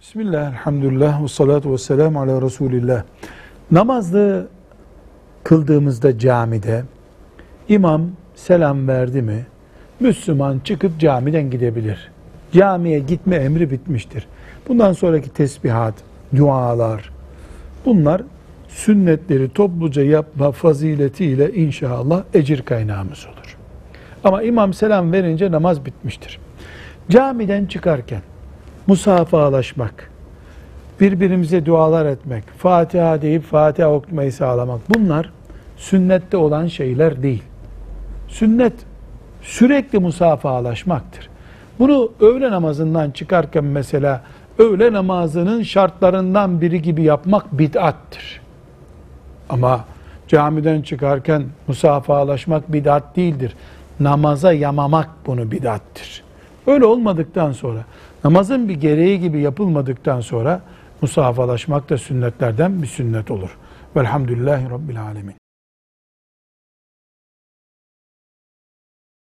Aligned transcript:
Bismillah, 0.00 0.52
elhamdülillah, 0.52 1.22
ve 1.22 1.28
salatu 1.28 1.72
ve 1.72 1.78
selamu 1.78 2.20
ala 2.20 2.42
Resulillah. 2.42 3.02
Namazı 3.70 4.48
kıldığımızda 5.44 6.18
camide 6.18 6.84
imam 7.68 8.02
selam 8.34 8.88
verdi 8.88 9.22
mi 9.22 9.46
Müslüman 10.00 10.58
çıkıp 10.64 11.00
camiden 11.00 11.50
gidebilir. 11.50 12.10
Camiye 12.52 12.98
gitme 12.98 13.36
emri 13.36 13.70
bitmiştir. 13.70 14.26
Bundan 14.68 14.92
sonraki 14.92 15.30
tesbihat, 15.30 15.94
dualar 16.36 17.10
bunlar 17.84 18.22
sünnetleri 18.68 19.52
topluca 19.52 20.02
yapma 20.02 20.52
faziletiyle 20.52 21.52
inşallah 21.52 22.22
ecir 22.34 22.62
kaynağımız 22.62 23.26
olur. 23.26 23.56
Ama 24.24 24.42
imam 24.42 24.74
selam 24.74 25.12
verince 25.12 25.50
namaz 25.52 25.84
bitmiştir. 25.84 26.38
Camiden 27.10 27.66
çıkarken 27.66 28.20
musafahalaşmak, 28.90 30.10
birbirimize 31.00 31.66
dualar 31.66 32.06
etmek, 32.06 32.44
Fatiha 32.58 33.22
deyip 33.22 33.42
Fatiha 33.42 33.92
okumayı 33.92 34.32
sağlamak 34.32 34.80
bunlar 34.88 35.30
sünnette 35.76 36.36
olan 36.36 36.66
şeyler 36.66 37.22
değil. 37.22 37.42
Sünnet 38.28 38.72
sürekli 39.42 39.98
musafahalaşmaktır. 39.98 41.28
Bunu 41.78 42.12
öğle 42.20 42.50
namazından 42.50 43.10
çıkarken 43.10 43.64
mesela 43.64 44.22
öğle 44.58 44.92
namazının 44.92 45.62
şartlarından 45.62 46.60
biri 46.60 46.82
gibi 46.82 47.02
yapmak 47.02 47.58
bid'attır. 47.58 48.40
Ama 49.48 49.84
camiden 50.28 50.82
çıkarken 50.82 51.42
musafahalaşmak 51.66 52.72
bid'at 52.72 53.16
değildir. 53.16 53.54
Namaza 54.00 54.52
yamamak 54.52 55.08
bunu 55.26 55.50
bid'attır. 55.50 56.29
Öyle 56.66 56.84
olmadıktan 56.84 57.52
sonra, 57.52 57.84
namazın 58.24 58.68
bir 58.68 58.74
gereği 58.74 59.20
gibi 59.20 59.40
yapılmadıktan 59.40 60.20
sonra 60.20 60.60
musafahalaşmak 61.02 61.90
da 61.90 61.98
sünnetlerden 61.98 62.82
bir 62.82 62.86
sünnet 62.86 63.30
olur. 63.30 63.56
Velhamdülillahi 63.96 64.70
Rabbil 64.70 65.02
Alemin. 65.02 65.34